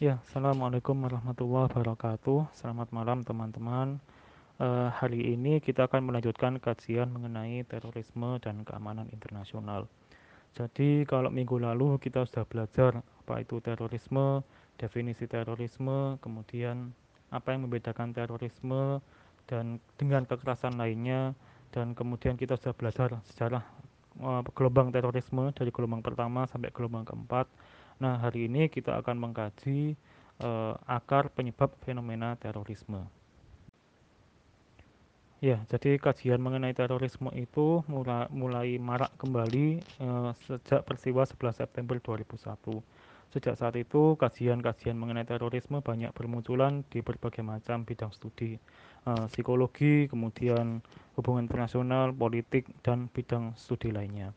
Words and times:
Ya, 0.00 0.16
Assalamualaikum 0.24 0.96
warahmatullahi 0.96 1.68
wabarakatuh. 1.68 2.56
Selamat 2.56 2.88
malam 2.88 3.20
teman-teman. 3.20 4.00
Uh, 4.56 4.88
hari 4.96 5.36
ini 5.36 5.60
kita 5.60 5.84
akan 5.84 6.08
melanjutkan 6.08 6.56
kajian 6.56 7.12
mengenai 7.12 7.68
terorisme 7.68 8.40
dan 8.40 8.64
keamanan 8.64 9.12
internasional. 9.12 9.84
Jadi 10.56 11.04
kalau 11.04 11.28
minggu 11.28 11.60
lalu 11.60 12.00
kita 12.00 12.24
sudah 12.24 12.48
belajar 12.48 13.04
apa 13.04 13.44
itu 13.44 13.60
terorisme, 13.60 14.40
definisi 14.80 15.28
terorisme, 15.28 16.16
kemudian 16.24 16.96
apa 17.28 17.52
yang 17.52 17.68
membedakan 17.68 18.16
terorisme 18.16 19.04
dan 19.44 19.84
dengan 20.00 20.24
kekerasan 20.24 20.80
lainnya, 20.80 21.36
dan 21.76 21.92
kemudian 21.92 22.40
kita 22.40 22.56
sudah 22.56 22.72
belajar 22.72 23.20
sejarah 23.28 23.68
uh, 24.24 24.40
gelombang 24.56 24.96
terorisme 24.96 25.52
dari 25.52 25.68
gelombang 25.68 26.00
pertama 26.00 26.48
sampai 26.48 26.72
gelombang 26.72 27.04
keempat 27.04 27.44
Nah, 28.00 28.16
hari 28.16 28.48
ini 28.48 28.72
kita 28.72 28.96
akan 28.96 29.28
mengkaji 29.28 29.92
uh, 30.40 30.72
akar 30.88 31.28
penyebab 31.28 31.68
fenomena 31.84 32.32
terorisme. 32.40 33.04
Ya, 35.40 35.60
jadi 35.68 36.00
kajian 36.00 36.40
mengenai 36.40 36.72
terorisme 36.72 37.28
itu 37.36 37.84
mulai, 37.88 38.28
mulai 38.32 38.76
marak 38.80 39.12
kembali 39.20 39.84
uh, 40.00 40.32
sejak 40.48 40.84
peristiwa 40.88 41.28
11 41.28 41.60
September 41.60 41.96
2001. 42.00 42.80
Sejak 43.36 43.54
saat 43.60 43.76
itu, 43.76 44.16
kajian-kajian 44.16 44.96
mengenai 44.96 45.28
terorisme 45.28 45.84
banyak 45.84 46.12
bermunculan 46.16 46.80
di 46.88 47.04
berbagai 47.04 47.44
macam 47.44 47.84
bidang 47.84 48.16
studi, 48.16 48.56
uh, 49.04 49.28
psikologi, 49.28 50.08
kemudian 50.08 50.80
hubungan 51.20 51.44
internasional, 51.44 52.16
politik, 52.16 52.64
dan 52.80 53.12
bidang 53.12 53.52
studi 53.60 53.92
lainnya 53.92 54.32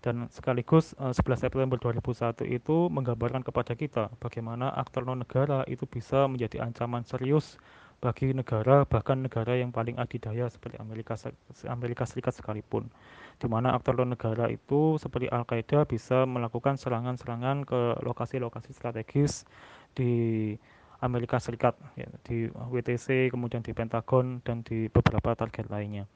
dan 0.00 0.32
sekaligus 0.32 0.96
11 0.96 1.12
eh, 1.20 1.38
September 1.38 1.76
2001 1.76 2.48
itu 2.48 2.88
menggambarkan 2.88 3.44
kepada 3.44 3.76
kita 3.76 4.08
bagaimana 4.16 4.72
aktor 4.72 5.04
non 5.04 5.20
negara 5.20 5.64
itu 5.68 5.84
bisa 5.84 6.24
menjadi 6.24 6.64
ancaman 6.64 7.04
serius 7.04 7.60
bagi 8.00 8.32
negara 8.32 8.88
bahkan 8.88 9.20
negara 9.20 9.60
yang 9.60 9.68
paling 9.68 10.00
adidaya 10.00 10.48
seperti 10.48 10.80
Amerika 10.80 11.20
Amerika 11.68 12.08
Serikat 12.08 12.32
sekalipun. 12.32 12.88
Di 13.36 13.44
mana 13.44 13.76
aktor 13.76 14.00
non 14.00 14.16
negara 14.16 14.48
itu 14.48 14.96
seperti 14.96 15.28
Al 15.28 15.44
Qaeda 15.44 15.84
bisa 15.84 16.24
melakukan 16.24 16.80
serangan-serangan 16.80 17.68
ke 17.68 18.00
lokasi-lokasi 18.00 18.72
strategis 18.72 19.44
di 19.92 20.56
Amerika 21.04 21.36
Serikat 21.36 21.76
ya, 21.96 22.08
di 22.24 22.48
WTC 22.48 23.28
kemudian 23.28 23.60
di 23.60 23.76
Pentagon 23.76 24.40
dan 24.44 24.64
di 24.64 24.88
beberapa 24.88 25.36
target 25.36 25.68
lainnya 25.68 26.08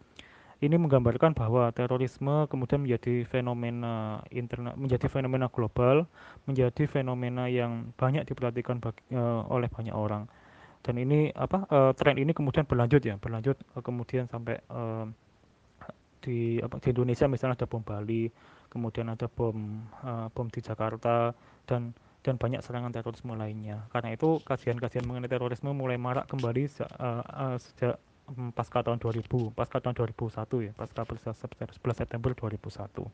ini 0.62 0.78
menggambarkan 0.78 1.34
bahwa 1.34 1.74
terorisme 1.74 2.46
kemudian 2.46 2.86
menjadi 2.86 3.26
fenomena 3.26 4.22
interna 4.30 4.70
menjadi 4.78 5.10
fenomena 5.10 5.50
global, 5.50 6.06
menjadi 6.46 6.86
fenomena 6.86 7.50
yang 7.50 7.90
banyak 7.98 8.22
diperhatikan 8.22 8.78
bagi, 8.78 9.02
uh, 9.14 9.42
oleh 9.50 9.66
banyak 9.66 9.94
orang. 9.94 10.30
Dan 10.84 11.00
ini 11.00 11.32
apa 11.34 11.66
uh, 11.72 11.92
tren 11.96 12.20
ini 12.20 12.30
kemudian 12.30 12.68
berlanjut 12.68 13.02
ya, 13.02 13.18
berlanjut 13.18 13.56
uh, 13.74 13.82
kemudian 13.82 14.30
sampai 14.30 14.60
uh, 14.70 15.08
di 16.22 16.62
apa 16.62 16.78
di 16.78 16.88
Indonesia 16.94 17.26
misalnya 17.26 17.58
ada 17.58 17.66
bom 17.66 17.82
Bali, 17.82 18.30
kemudian 18.70 19.10
ada 19.10 19.26
bom 19.26 19.82
uh, 20.06 20.30
bom 20.30 20.46
di 20.48 20.60
Jakarta 20.62 21.34
dan 21.66 21.96
dan 22.24 22.40
banyak 22.40 22.64
serangan 22.64 22.94
terorisme 22.94 23.36
lainnya. 23.36 23.84
Karena 23.92 24.16
itu 24.16 24.40
kajian-kajian 24.46 25.04
mengenai 25.04 25.28
terorisme 25.28 25.76
mulai 25.76 26.00
marak 26.00 26.30
kembali 26.30 26.70
uh, 26.80 27.20
uh, 27.20 27.56
sejak 27.60 28.00
Hmm, 28.24 28.56
pasca 28.56 28.80
tahun 28.80 28.96
2000, 28.96 29.52
pasca 29.52 29.84
tahun 29.84 29.92
2001 30.00 30.64
ya, 30.64 30.72
pasca 30.72 31.04
11 31.04 31.92
September 31.92 32.32
2001. 32.32 33.04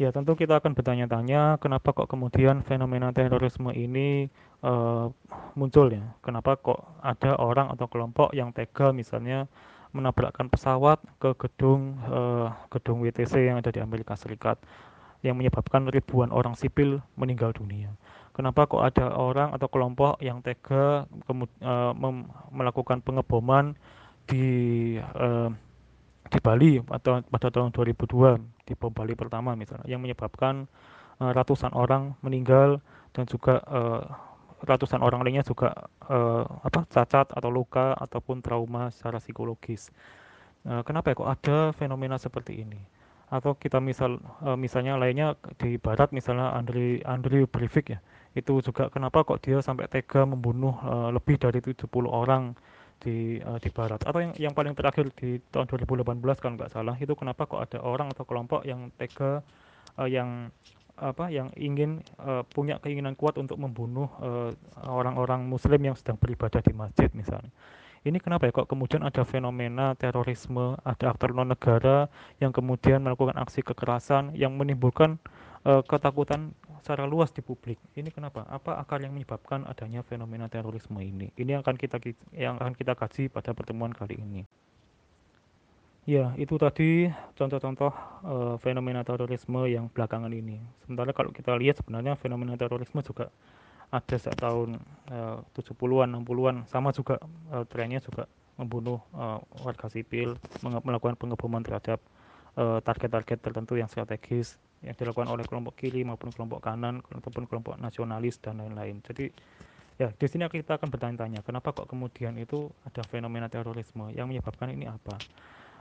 Ya 0.00 0.08
tentu 0.08 0.32
kita 0.32 0.56
akan 0.56 0.72
bertanya-tanya 0.72 1.60
kenapa 1.60 1.92
kok 1.92 2.08
kemudian 2.08 2.64
fenomena 2.64 3.12
terorisme 3.12 3.68
ini 3.76 4.32
uh, 4.64 5.12
muncul 5.52 5.92
ya, 5.92 6.00
kenapa 6.24 6.56
kok 6.56 6.80
ada 7.04 7.36
orang 7.36 7.68
atau 7.76 7.84
kelompok 7.84 8.32
yang 8.32 8.56
tega 8.56 8.96
misalnya 8.96 9.44
menabrakkan 9.92 10.48
pesawat 10.48 11.04
ke 11.20 11.36
gedung 11.36 12.00
uh, 12.08 12.48
gedung 12.72 13.04
WTC 13.04 13.52
yang 13.52 13.60
ada 13.60 13.68
di 13.68 13.84
Amerika 13.84 14.16
Serikat 14.16 14.56
yang 15.20 15.36
menyebabkan 15.36 15.88
ribuan 15.88 16.32
orang 16.32 16.56
sipil 16.56 17.04
meninggal 17.16 17.52
dunia 17.52 17.92
kenapa 18.32 18.64
kok 18.64 18.82
ada 18.82 19.12
orang 19.16 19.52
atau 19.52 19.68
kelompok 19.68 20.16
yang 20.24 20.40
tega 20.40 21.04
uh, 21.28 21.92
melakukan 22.50 23.04
pengeboman 23.04 23.76
di 24.24 24.96
uh, 25.00 25.50
di 26.30 26.38
Bali 26.38 26.78
atau 26.78 27.18
pada 27.26 27.50
tahun 27.50 27.74
2002 27.74 28.70
di 28.70 28.72
bom 28.78 28.94
Bali 28.94 29.18
pertama 29.18 29.58
misalnya 29.58 29.82
yang 29.90 29.98
menyebabkan 29.98 30.70
uh, 31.18 31.34
ratusan 31.34 31.74
orang 31.74 32.14
meninggal 32.22 32.78
dan 33.10 33.26
juga 33.26 33.58
uh, 33.66 34.06
ratusan 34.62 35.02
orang 35.02 35.26
lainnya 35.26 35.42
juga 35.42 35.72
uh, 36.06 36.46
apa 36.62 36.86
cacat 36.86 37.32
atau 37.34 37.50
luka 37.50 37.96
ataupun 37.96 38.44
trauma 38.44 38.92
secara 38.94 39.18
psikologis. 39.18 39.88
Uh, 40.62 40.84
kenapa 40.84 41.10
ya 41.10 41.18
kok 41.18 41.30
ada 41.32 41.58
fenomena 41.72 42.20
seperti 42.20 42.62
ini? 42.62 42.80
Atau 43.30 43.54
kita 43.54 43.78
misal 43.78 44.18
uh, 44.42 44.58
misalnya 44.58 44.98
lainnya 44.98 45.38
di 45.56 45.78
barat 45.78 46.10
misalnya 46.10 46.50
Andri 46.50 46.98
Andrew 47.06 47.46
Breivik 47.46 47.94
ya. 47.94 47.98
Itu 48.34 48.58
juga 48.62 48.90
kenapa 48.90 49.22
kok 49.22 49.42
dia 49.42 49.62
sampai 49.62 49.86
tega 49.86 50.26
membunuh 50.26 50.74
uh, 50.82 51.10
lebih 51.14 51.38
dari 51.38 51.62
70 51.62 51.86
orang 52.10 52.58
di 52.98 53.38
uh, 53.38 53.58
di 53.62 53.70
barat? 53.70 54.02
Atau 54.02 54.18
yang 54.18 54.34
yang 54.34 54.54
paling 54.54 54.74
terakhir 54.74 55.14
di 55.14 55.38
tahun 55.54 55.70
2018 55.70 56.20
kan 56.42 56.58
nggak 56.58 56.70
salah 56.74 56.94
itu 56.98 57.14
kenapa 57.14 57.46
kok 57.46 57.62
ada 57.62 57.78
orang 57.82 58.10
atau 58.10 58.26
kelompok 58.26 58.66
yang 58.66 58.90
tega 58.98 59.42
yang 60.06 60.48
apa 60.96 61.28
yang 61.28 61.52
ingin 61.56 62.04
uh, 62.20 62.44
punya 62.44 62.76
keinginan 62.80 63.16
kuat 63.16 63.36
untuk 63.36 63.56
membunuh 63.60 64.08
orang-orang 64.84 65.44
uh, 65.44 65.48
muslim 65.48 65.80
yang 65.80 65.96
sedang 65.96 66.16
beribadah 66.16 66.60
di 66.60 66.72
masjid 66.72 67.08
misalnya 67.12 67.52
ini 68.00 68.16
kenapa 68.16 68.48
ya 68.48 68.52
kok 68.56 68.64
kemudian 68.64 69.04
ada 69.04 69.28
fenomena 69.28 69.92
terorisme 69.92 70.72
ada 70.88 71.12
aktor 71.12 71.36
non 71.36 71.52
negara 71.52 72.08
yang 72.40 72.48
kemudian 72.48 73.04
melakukan 73.04 73.36
aksi 73.36 73.60
kekerasan 73.60 74.32
yang 74.32 74.56
menimbulkan 74.56 75.20
uh, 75.68 75.84
ketakutan 75.84 76.56
secara 76.80 77.04
luas 77.04 77.28
di 77.28 77.44
publik. 77.44 77.76
Ini 77.92 78.08
kenapa? 78.08 78.48
Apa 78.48 78.80
akar 78.80 79.04
yang 79.04 79.12
menyebabkan 79.12 79.68
adanya 79.68 80.00
fenomena 80.00 80.48
terorisme 80.48 80.96
ini? 81.04 81.28
Ini 81.36 81.60
akan 81.60 81.76
kita 81.76 82.00
yang 82.32 82.56
akan 82.56 82.72
kita 82.72 82.96
kaji 82.96 83.28
pada 83.28 83.52
pertemuan 83.52 83.92
kali 83.92 84.16
ini. 84.16 84.48
Ya, 86.08 86.32
itu 86.40 86.56
tadi 86.56 87.12
contoh-contoh 87.36 87.92
uh, 88.24 88.56
fenomena 88.64 89.04
terorisme 89.04 89.68
yang 89.68 89.92
belakangan 89.92 90.32
ini. 90.32 90.56
Sementara 90.88 91.12
kalau 91.12 91.30
kita 91.30 91.52
lihat 91.60 91.76
sebenarnya 91.84 92.16
fenomena 92.16 92.56
terorisme 92.56 93.04
juga 93.04 93.28
ada 93.90 94.16
sejak 94.16 94.38
tahun 94.38 94.78
uh, 95.10 95.42
70-an, 95.58 96.08
60-an, 96.22 96.56
sama 96.70 96.94
juga 96.94 97.18
uh, 97.50 97.66
trennya 97.66 97.98
juga 97.98 98.30
membunuh 98.54 99.02
uh, 99.16 99.42
warga 99.66 99.90
sipil, 99.90 100.38
melakukan 100.62 101.18
pengeboman 101.18 101.64
terhadap 101.64 101.98
target-target 102.58 103.38
uh, 103.38 103.42
tertentu 103.46 103.78
yang 103.78 103.86
strategis 103.86 104.58
yang 104.80 104.96
dilakukan 104.96 105.28
oleh 105.28 105.44
kelompok 105.44 105.76
kiri 105.76 106.02
maupun 106.04 106.32
kelompok 106.32 106.64
kanan 106.64 107.04
ataupun 107.12 107.44
kelompok 107.44 107.76
nasionalis 107.76 108.40
dan 108.40 108.60
lain-lain. 108.60 109.04
Jadi 109.04 109.28
ya 110.00 110.08
di 110.08 110.26
sini 110.26 110.48
kita 110.48 110.80
akan 110.80 110.88
bertanya-tanya 110.88 111.44
kenapa 111.44 111.76
kok 111.76 111.84
kemudian 111.84 112.32
itu 112.40 112.72
ada 112.88 113.04
fenomena 113.04 113.52
terorisme 113.52 114.08
yang 114.16 114.28
menyebabkan 114.32 114.72
ini 114.72 114.88
apa? 114.88 115.14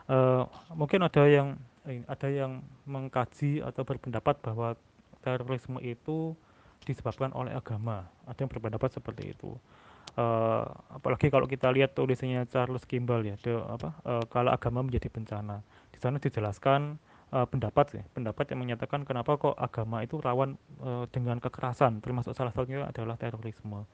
Uh, 0.09 0.43
mungkin 0.75 1.05
ada 1.05 1.23
yang 1.29 1.55
ada 2.09 2.27
yang 2.27 2.59
mengkaji 2.83 3.63
atau 3.63 3.81
berpendapat 3.87 4.35
bahwa 4.43 4.75
terorisme 5.23 5.79
itu 5.79 6.35
disebabkan 6.87 7.31
oleh 7.35 7.55
agama. 7.55 8.07
Ada 8.27 8.45
yang 8.45 8.51
berpendapat 8.51 8.89
seperti 8.93 9.33
itu. 9.35 9.55
Uh, 10.17 10.65
apalagi 10.89 11.29
kalau 11.29 11.45
kita 11.45 11.69
lihat 11.69 11.93
tulisannya 11.93 12.43
Charles 12.49 12.83
Kimball 12.83 13.23
ya, 13.23 13.35
de, 13.39 13.55
apa, 13.55 13.93
uh, 14.03 14.25
kalau 14.27 14.51
agama 14.51 14.83
menjadi 14.83 15.07
bencana. 15.07 15.61
Di 15.93 15.99
sana 16.01 16.17
dijelaskan 16.17 16.97
uh, 17.31 17.45
pendapat 17.45 17.85
sih, 17.93 18.03
pendapat 18.11 18.51
yang 18.51 18.59
menyatakan 18.65 19.05
kenapa 19.05 19.37
kok 19.37 19.55
agama 19.55 20.01
itu 20.01 20.17
rawan 20.19 20.57
uh, 20.81 21.05
dengan 21.13 21.37
kekerasan, 21.37 22.01
termasuk 22.01 22.33
salah 22.35 22.51
satunya 22.51 22.83
adalah 22.83 23.15
terorisme. 23.15 23.85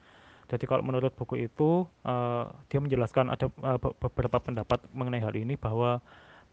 Jadi 0.46 0.64
kalau 0.64 0.82
menurut 0.86 1.10
buku 1.14 1.46
itu 1.46 1.84
uh, 2.06 2.44
dia 2.70 2.78
menjelaskan 2.78 3.34
ada 3.34 3.46
uh, 3.62 3.78
beberapa 3.78 4.38
pendapat 4.38 4.78
mengenai 4.94 5.22
hal 5.22 5.34
ini 5.34 5.58
bahwa 5.58 5.98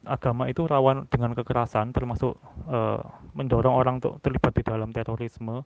agama 0.04 0.52
itu 0.52 0.68
rawan 0.68 1.08
dengan 1.08 1.32
kekerasan, 1.38 1.96
termasuk 1.96 2.36
uh, 2.68 3.00
mendorong 3.38 3.74
orang 3.74 4.04
untuk 4.04 4.20
terlibat 4.20 4.52
di 4.58 4.64
dalam 4.66 4.92
terorisme 4.92 5.64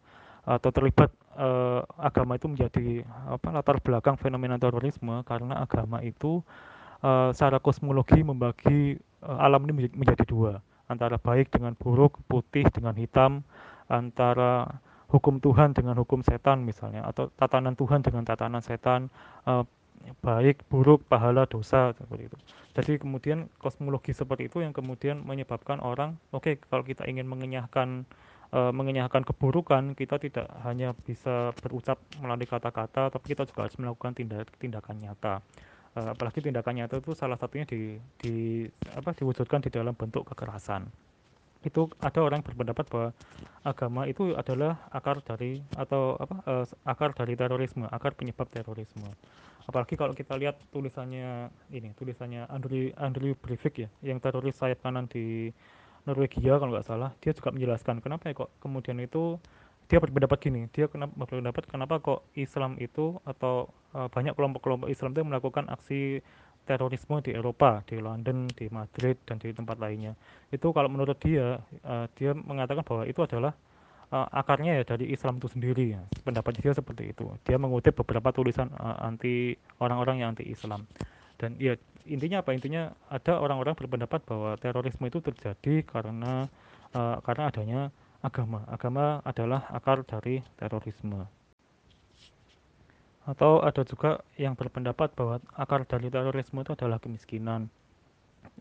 atau 0.48 0.72
terlibat 0.72 1.12
uh, 1.36 1.84
agama 2.00 2.40
itu 2.40 2.48
menjadi 2.48 3.04
apa 3.28 3.52
latar 3.52 3.84
belakang 3.84 4.16
fenomena 4.16 4.56
terorisme 4.56 5.20
karena 5.28 5.60
agama 5.60 6.00
itu 6.00 6.40
uh, 7.04 7.36
secara 7.36 7.60
kosmologi 7.60 8.24
membagi 8.24 8.96
uh, 9.28 9.44
alam 9.44 9.68
ini 9.68 9.92
menjadi 9.92 10.24
dua 10.24 10.64
antara 10.88 11.20
baik 11.20 11.52
dengan 11.52 11.76
buruk, 11.76 12.20
putih 12.32 12.66
dengan 12.72 12.96
hitam, 12.96 13.44
antara 13.92 14.80
hukum 15.12 15.40
Tuhan 15.40 15.76
dengan 15.76 15.96
hukum 16.00 16.24
setan 16.24 16.64
misalnya, 16.64 17.04
atau 17.08 17.32
tatanan 17.36 17.76
Tuhan 17.76 18.04
dengan 18.04 18.24
tatanan 18.24 18.64
setan, 18.64 19.12
eh, 19.48 19.64
baik, 20.24 20.64
buruk, 20.72 21.04
pahala, 21.12 21.44
dosa 21.48 21.92
seperti 21.96 22.32
itu. 22.32 22.38
Jadi 22.76 22.94
kemudian 23.00 23.52
kosmologi 23.60 24.16
seperti 24.16 24.48
itu 24.48 24.64
yang 24.64 24.72
kemudian 24.72 25.24
menyebabkan 25.24 25.84
orang, 25.84 26.16
oke 26.32 26.48
okay, 26.48 26.54
kalau 26.72 26.84
kita 26.88 27.04
ingin 27.08 27.28
mengenyahkan 27.28 28.08
uh, 28.54 28.72
mengenyahkan 28.72 29.24
keburukan, 29.24 29.96
kita 29.98 30.20
tidak 30.22 30.48
hanya 30.64 30.94
bisa 30.94 31.52
berucap 31.60 32.00
melalui 32.20 32.48
kata-kata, 32.48 33.12
tapi 33.12 33.26
kita 33.36 33.44
juga 33.48 33.68
harus 33.68 33.78
melakukan 33.80 34.14
tindak 34.16 34.48
tindakan 34.62 34.96
nyata. 35.04 35.44
Uh, 35.98 36.14
apalagi 36.14 36.40
tindakan 36.44 36.84
nyata 36.84 37.02
itu 37.02 37.12
salah 37.18 37.36
satunya 37.36 37.66
di, 37.66 37.98
di 38.22 38.66
apa 38.94 39.12
diwujudkan 39.18 39.66
di 39.66 39.70
dalam 39.74 39.98
bentuk 39.98 40.28
kekerasan. 40.30 40.88
Itu 41.66 41.90
ada 42.00 42.22
orang 42.22 42.46
berpendapat 42.46 42.86
bahwa 42.88 43.10
agama 43.66 44.06
itu 44.08 44.38
adalah 44.38 44.78
akar 44.94 45.20
dari 45.26 45.60
atau 45.76 46.16
apa 46.16 46.36
uh, 46.46 46.66
akar 46.86 47.12
dari 47.18 47.34
terorisme, 47.34 47.90
akar 47.90 48.14
penyebab 48.14 48.48
terorisme. 48.48 49.10
Apalagi 49.68 50.00
kalau 50.00 50.16
kita 50.16 50.40
lihat 50.40 50.56
tulisannya 50.72 51.52
ini, 51.76 51.92
tulisannya 52.00 52.48
Andrew 52.48 52.88
Andrew 52.96 53.36
Breivik 53.36 53.84
ya, 53.84 53.90
yang 54.00 54.24
teroris 54.24 54.56
sayap 54.56 54.80
kanan 54.80 55.12
di 55.12 55.52
Norwegia 56.08 56.56
kalau 56.58 56.72
nggak 56.72 56.88
salah 56.88 57.12
dia 57.20 57.36
juga 57.36 57.52
menjelaskan 57.52 58.00
kenapa 58.00 58.32
ya 58.32 58.34
kok 58.34 58.50
kemudian 58.64 58.98
itu 59.04 59.36
dia 59.88 60.00
berpendapat 60.00 60.40
gini 60.40 60.62
dia 60.72 60.88
kenapa 60.88 61.12
berpendapat 61.16 61.64
kenapa 61.68 62.00
kok 62.00 62.20
Islam 62.34 62.80
itu 62.80 63.20
atau 63.28 63.68
uh, 63.92 64.08
banyak 64.08 64.34
kelompok-kelompok 64.34 64.88
Islam 64.88 65.12
itu 65.12 65.24
melakukan 65.28 65.68
aksi 65.68 66.24
terorisme 66.68 67.24
di 67.24 67.32
Eropa 67.32 67.80
di 67.88 67.96
London 68.04 68.52
di 68.52 68.68
Madrid 68.68 69.16
dan 69.24 69.40
di 69.40 69.56
tempat 69.56 69.80
lainnya. 69.80 70.12
Itu 70.52 70.76
kalau 70.76 70.92
menurut 70.92 71.16
dia 71.24 71.64
uh, 71.88 72.06
dia 72.20 72.36
mengatakan 72.36 72.84
bahwa 72.84 73.08
itu 73.08 73.24
adalah 73.24 73.56
uh, 74.12 74.28
akarnya 74.36 74.76
ya 74.76 74.84
dari 74.84 75.08
Islam 75.16 75.40
itu 75.40 75.48
sendiri 75.48 75.96
ya. 75.96 76.04
pendapat 76.28 76.60
dia 76.60 76.76
seperti 76.76 77.16
itu. 77.16 77.32
Dia 77.48 77.56
mengutip 77.56 77.96
beberapa 77.96 78.36
tulisan 78.36 78.68
uh, 78.76 79.00
anti 79.00 79.56
orang-orang 79.80 80.28
yang 80.28 80.36
anti 80.36 80.44
Islam 80.52 80.84
dan 81.38 81.56
ya 81.62 81.78
intinya 82.08 82.42
apa? 82.42 82.56
Intinya 82.56 82.96
ada 83.12 83.38
orang-orang 83.38 83.76
berpendapat 83.76 84.24
bahwa 84.26 84.56
terorisme 84.58 85.06
itu 85.06 85.20
terjadi 85.22 85.84
karena 85.86 86.48
uh, 86.96 87.20
karena 87.22 87.44
adanya 87.52 87.82
agama. 88.24 88.64
Agama 88.72 89.22
adalah 89.28 89.68
akar 89.70 90.02
dari 90.08 90.42
terorisme. 90.58 91.28
Atau 93.28 93.60
ada 93.60 93.84
juga 93.84 94.24
yang 94.40 94.56
berpendapat 94.56 95.12
bahwa 95.14 95.44
akar 95.54 95.84
dari 95.84 96.08
terorisme 96.08 96.64
itu 96.64 96.74
adalah 96.74 96.98
kemiskinan. 96.98 97.68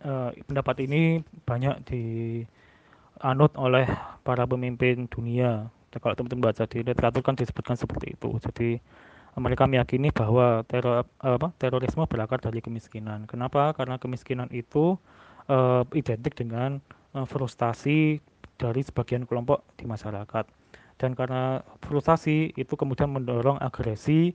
Uh, 0.03 0.35
pendapat 0.45 0.83
ini 0.85 1.23
banyak 1.47 1.81
dianut 1.89 3.53
oleh 3.57 3.87
para 4.27 4.45
pemimpin 4.45 5.07
dunia. 5.09 5.71
Kalau 5.97 6.13
teman-teman 6.13 6.53
baca 6.53 6.69
di 6.69 6.85
literatur 6.85 7.25
kan 7.25 7.33
disebutkan 7.33 7.73
seperti 7.73 8.13
itu. 8.13 8.37
Jadi 8.37 8.77
mereka 9.37 9.69
meyakini 9.69 10.09
bahwa 10.09 10.65
teror 10.65 11.05
apa 11.21 11.53
terorisme 11.61 12.09
berakar 12.09 12.41
dari 12.41 12.65
kemiskinan. 12.65 13.29
Kenapa? 13.29 13.77
Karena 13.77 14.01
kemiskinan 14.01 14.49
itu 14.49 14.97
uh, 15.53 15.85
identik 15.93 16.33
dengan 16.33 16.81
uh, 17.13 17.29
frustasi 17.29 18.19
dari 18.57 18.81
sebagian 18.81 19.29
kelompok 19.29 19.61
di 19.77 19.85
masyarakat. 19.85 20.45
Dan 20.97 21.13
karena 21.13 21.61
frustasi 21.85 22.57
itu 22.57 22.73
kemudian 22.73 23.13
mendorong 23.13 23.61
agresi 23.61 24.33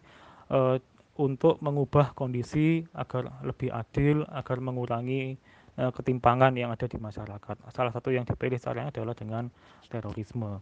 uh, 0.53 0.77
untuk 1.17 1.57
mengubah 1.65 2.13
kondisi 2.13 2.85
agar 2.93 3.33
lebih 3.41 3.73
adil, 3.73 4.21
agar 4.29 4.61
mengurangi 4.61 5.33
uh, 5.81 5.89
ketimpangan 5.89 6.53
yang 6.53 6.69
ada 6.69 6.85
di 6.85 7.01
masyarakat. 7.01 7.57
Salah 7.73 7.89
satu 7.89 8.13
yang 8.13 8.29
dipilih 8.29 8.61
caranya 8.61 8.93
adalah 8.93 9.17
dengan 9.17 9.49
terorisme. 9.89 10.61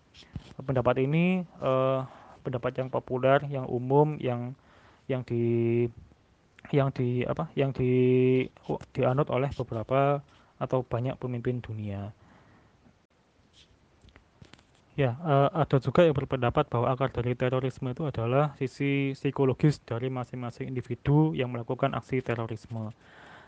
Pendapat 0.64 1.04
ini 1.04 1.44
uh, 1.60 2.08
pendapat 2.42 2.80
yang 2.80 2.90
populer, 2.90 3.44
yang 3.48 3.66
umum, 3.68 4.16
yang 4.20 4.56
yang 5.10 5.22
di 5.26 5.86
yang 6.70 6.92
di 6.94 7.24
apa 7.26 7.50
yang 7.58 7.72
di 7.74 7.92
dianut 8.94 9.28
oleh 9.32 9.50
beberapa 9.56 10.22
atau 10.60 10.84
banyak 10.84 11.16
pemimpin 11.18 11.64
dunia. 11.64 12.12
Ya, 15.00 15.16
uh, 15.24 15.48
ada 15.56 15.80
juga 15.80 16.04
yang 16.04 16.12
berpendapat 16.12 16.68
bahwa 16.68 16.92
akar 16.92 17.08
dari 17.16 17.32
terorisme 17.32 17.88
itu 17.88 18.04
adalah 18.04 18.52
sisi 18.60 19.16
psikologis 19.16 19.80
dari 19.88 20.12
masing-masing 20.12 20.68
individu 20.68 21.32
yang 21.32 21.48
melakukan 21.56 21.96
aksi 21.96 22.20
terorisme. 22.20 22.92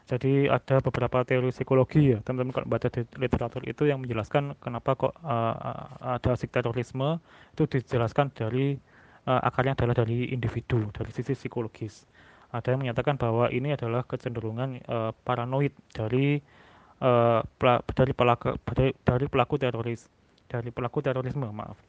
Jadi 0.10 0.50
ada 0.50 0.82
beberapa 0.82 1.24
teori 1.24 1.54
psikologi 1.54 2.16
ya, 2.16 2.20
teman-teman 2.26 2.52
kalau 2.52 2.68
baca 2.68 2.90
di 2.90 3.06
literatur 3.22 3.64
itu 3.64 3.88
yang 3.88 4.02
menjelaskan 4.02 4.58
kenapa 4.60 4.98
kok 4.98 5.14
uh, 5.24 6.18
ada 6.20 6.36
aksi 6.36 6.50
itu 6.52 7.64
dijelaskan 7.70 8.34
dari 8.34 8.76
uh, 9.30 9.42
akarnya 9.46 9.78
adalah 9.78 10.04
dari 10.04 10.34
individu, 10.34 10.90
dari 10.92 11.12
sisi 11.14 11.38
psikologis. 11.38 12.10
Ada 12.52 12.76
yang 12.76 12.84
menyatakan 12.84 13.16
bahwa 13.16 13.48
ini 13.48 13.72
adalah 13.72 14.04
kecenderungan 14.04 14.84
uh, 14.90 15.16
paranoid 15.24 15.72
dari 15.96 16.44
uh, 17.00 17.40
dari 17.96 18.12
pelaku 18.12 18.60
dari, 18.68 18.92
dari 19.08 19.26
pelaku 19.32 19.56
teroris, 19.56 20.12
dari 20.52 20.70
pelaku 20.76 21.00
terorisme, 21.00 21.48
maaf. 21.48 21.80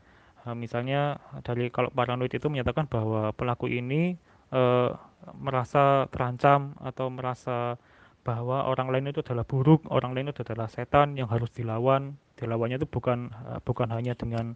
Uh, 0.47 0.55
misalnya 0.55 1.19
dari 1.43 1.75
kalau 1.75 1.91
paranoid 1.91 2.31
itu 2.31 2.47
menyatakan 2.47 2.87
bahwa 2.87 3.35
pelaku 3.35 3.67
ini 3.67 4.15
uh, 4.55 4.94
merasa 5.35 6.06
terancam 6.15 6.79
atau 6.82 7.11
merasa 7.11 7.75
bahwa 8.23 8.71
orang 8.71 8.89
lain 8.95 9.11
itu 9.11 9.21
adalah 9.23 9.43
buruk, 9.43 9.83
orang 9.91 10.15
lain 10.15 10.31
itu 10.31 10.47
adalah 10.47 10.71
setan 10.71 11.19
yang 11.19 11.27
harus 11.27 11.51
dilawan. 11.51 12.15
Dilawannya 12.39 12.79
itu 12.79 12.89
bukan 12.89 13.31
bukan 13.67 13.89
hanya 13.91 14.15
dengan 14.15 14.55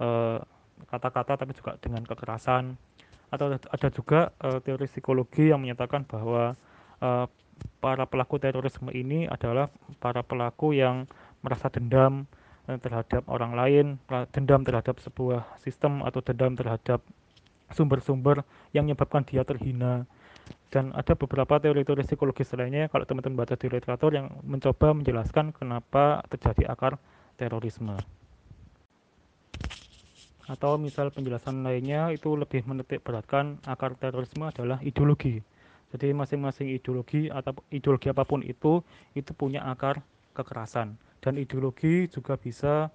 uh, 0.00 0.40
kata-kata 0.88 1.40
tapi 1.40 1.56
juga 1.56 1.80
dengan 1.80 2.04
kekerasan 2.04 2.76
atau 3.32 3.56
ada 3.56 3.88
juga 3.90 4.30
uh, 4.38 4.62
teori 4.62 4.86
psikologi 4.86 5.50
yang 5.50 5.64
menyatakan 5.64 6.06
bahwa 6.06 6.54
uh, 7.02 7.26
para 7.80 8.04
pelaku 8.06 8.38
terorisme 8.38 8.92
ini 8.92 9.26
adalah 9.26 9.72
para 9.98 10.22
pelaku 10.22 10.76
yang 10.76 11.08
merasa 11.40 11.72
dendam 11.72 12.28
uh, 12.70 12.78
terhadap 12.78 13.26
orang 13.26 13.52
lain, 13.56 13.86
dendam 14.30 14.62
terhadap 14.62 15.00
sebuah 15.02 15.58
sistem 15.64 16.04
atau 16.06 16.22
dendam 16.22 16.54
terhadap 16.54 17.02
sumber-sumber 17.74 18.46
yang 18.70 18.86
menyebabkan 18.86 19.26
dia 19.26 19.42
terhina. 19.42 20.06
Dan 20.66 20.92
ada 20.92 21.14
beberapa 21.14 21.56
teori-teori 21.62 22.04
psikologis 22.04 22.52
lainnya 22.58 22.90
kalau 22.90 23.06
teman-teman 23.06 23.46
baca 23.46 23.54
di 23.54 23.70
literatur 23.70 24.12
yang 24.12 24.28
mencoba 24.44 24.92
menjelaskan 24.92 25.54
kenapa 25.54 26.20
terjadi 26.28 26.68
akar 26.68 26.98
terorisme 27.38 27.96
atau 30.46 30.78
misal 30.78 31.10
penjelasan 31.10 31.66
lainnya 31.66 32.14
itu 32.14 32.38
lebih 32.38 32.62
menitik 32.70 33.02
beratkan 33.02 33.58
akar 33.66 33.98
terorisme 33.98 34.46
adalah 34.46 34.78
ideologi. 34.78 35.42
Jadi 35.90 36.14
masing-masing 36.14 36.70
ideologi 36.70 37.30
atau 37.30 37.54
ideologi 37.70 38.10
apa 38.10 38.22
pun 38.26 38.42
itu 38.42 38.82
itu 39.14 39.30
punya 39.34 39.66
akar 39.66 40.02
kekerasan 40.38 40.98
dan 41.22 41.34
ideologi 41.38 42.06
juga 42.10 42.38
bisa 42.38 42.90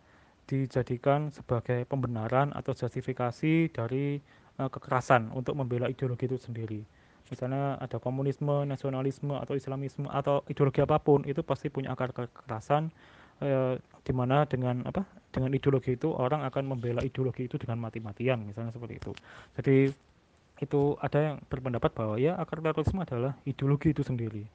dijadikan 0.48 1.32
sebagai 1.32 1.88
pembenaran 1.88 2.52
atau 2.52 2.76
justifikasi 2.76 3.72
dari 3.72 4.20
uh, 4.60 4.68
kekerasan 4.68 5.32
untuk 5.32 5.56
membela 5.56 5.88
ideologi 5.88 6.28
itu 6.28 6.40
sendiri. 6.40 6.84
Misalnya 7.32 7.80
ada 7.80 7.98
komunisme, 7.98 8.68
nasionalisme 8.68 9.34
atau 9.40 9.56
islamisme 9.56 10.06
atau 10.12 10.44
ideologi 10.52 10.84
apa 10.84 11.00
pun 11.00 11.24
itu 11.24 11.40
pasti 11.42 11.72
punya 11.72 11.96
akar 11.96 12.12
kekerasan 12.12 12.92
eh, 13.40 13.80
di 13.80 14.12
mana 14.12 14.44
dengan 14.44 14.84
apa 14.84 15.08
dengan 15.32 15.56
ideologi 15.56 15.96
itu 15.96 16.12
orang 16.12 16.44
akan 16.44 16.76
membela 16.76 17.00
ideologi 17.02 17.48
itu 17.48 17.56
dengan 17.56 17.80
mati-matian 17.80 18.44
misalnya 18.44 18.76
seperti 18.76 19.00
itu. 19.00 19.12
Jadi 19.56 19.78
itu 20.62 20.82
ada 21.02 21.18
yang 21.18 21.36
berpendapat 21.48 21.90
bahwa 21.96 22.20
ya 22.20 22.38
akar 22.38 22.62
terorisme 22.62 23.02
adalah 23.02 23.34
ideologi 23.50 23.96
itu 23.96 24.06
sendiri 24.06 24.46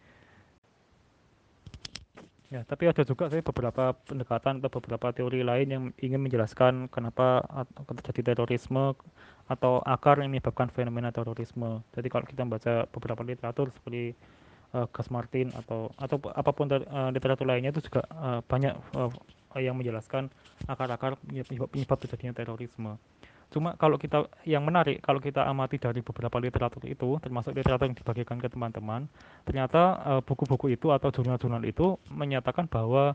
ya 2.46 2.62
tapi 2.62 2.86
ada 2.86 3.02
juga 3.02 3.26
saya 3.26 3.42
beberapa 3.42 3.98
pendekatan 4.06 4.62
atau 4.62 4.70
beberapa 4.78 5.10
teori 5.10 5.42
lain 5.42 5.66
yang 5.66 5.84
ingin 5.98 6.22
menjelaskan 6.22 6.86
kenapa 6.94 7.42
terjadi 8.06 8.38
terorisme 8.38 8.94
atau 9.50 9.82
akar 9.82 10.22
yang 10.22 10.30
menyebabkan 10.30 10.70
fenomena 10.70 11.10
terorisme 11.10 11.82
jadi 11.90 12.06
kalau 12.06 12.24
kita 12.26 12.46
membaca 12.46 12.74
beberapa 12.94 13.22
literatur 13.26 13.74
seperti 13.74 14.14
uh, 14.74 14.86
Gas 14.90 15.10
Martin 15.10 15.50
atau 15.54 15.90
atau 15.98 16.22
apa 16.34 16.50
pun 16.54 16.70
uh, 16.70 17.10
literatur 17.10 17.46
lainnya 17.46 17.74
itu 17.74 17.82
juga 17.86 18.06
uh, 18.14 18.40
banyak 18.46 18.74
uh, 18.94 19.10
yang 19.56 19.76
menjelaskan 19.78 20.28
akar-akar 20.68 21.16
penyebab, 21.24 21.68
penyebab 21.72 21.96
terjadinya 21.96 22.36
terorisme. 22.36 23.00
Cuma 23.50 23.78
kalau 23.78 23.96
kita 23.96 24.26
yang 24.42 24.66
menarik 24.66 24.98
kalau 25.00 25.22
kita 25.22 25.46
amati 25.46 25.78
dari 25.78 26.02
beberapa 26.02 26.36
literatur 26.42 26.82
itu 26.84 27.16
termasuk 27.22 27.54
literatur 27.54 27.86
yang 27.86 27.96
dibagikan 27.96 28.36
ke 28.42 28.50
teman-teman, 28.50 29.06
ternyata 29.46 29.96
buku-buku 30.26 30.70
uh, 30.70 30.74
itu 30.74 30.86
atau 30.90 31.08
jurnal-jurnal 31.14 31.62
itu 31.62 31.96
menyatakan 32.10 32.66
bahwa 32.66 33.14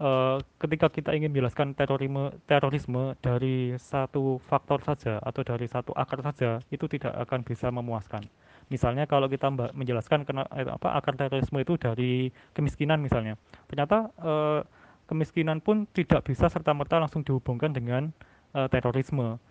uh, 0.00 0.36
ketika 0.58 0.88
kita 0.88 1.10
ingin 1.14 1.30
menjelaskan 1.30 1.76
terorisme 1.76 2.32
terorisme 2.48 3.14
dari 3.20 3.76
satu 3.76 4.40
faktor 4.48 4.80
saja 4.82 5.20
atau 5.20 5.44
dari 5.44 5.68
satu 5.68 5.92
akar 5.92 6.24
saja 6.24 6.58
itu 6.72 6.88
tidak 6.88 7.14
akan 7.28 7.40
bisa 7.44 7.68
memuaskan. 7.68 8.24
Misalnya 8.70 9.04
kalau 9.10 9.26
kita 9.26 9.50
menjelaskan 9.50 10.22
kena, 10.22 10.46
eh, 10.54 10.62
apa 10.62 10.94
akar 10.94 11.18
terorisme 11.18 11.58
itu 11.58 11.74
dari 11.74 12.30
kemiskinan 12.54 13.02
misalnya 13.02 13.34
ternyata 13.66 14.14
eh, 14.14 14.60
kemiskinan 15.10 15.58
pun 15.58 15.90
tidak 15.90 16.22
bisa 16.22 16.46
serta 16.46 16.70
merta 16.70 17.02
langsung 17.02 17.26
dihubungkan 17.26 17.74
dengan 17.74 18.14
eh, 18.54 18.68
terorisme 18.70 19.42